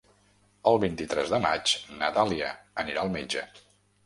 [0.71, 2.49] El vint-i-tres de maig na Dàlia
[2.87, 3.47] anirà al metge.